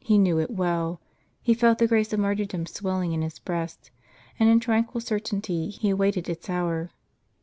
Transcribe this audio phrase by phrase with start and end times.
[0.00, 0.98] He knew it well;
[1.42, 3.90] he felt the grace of martyrdom swelling in his breast,
[4.40, 6.90] and in tranquil certainty he awaited its hour.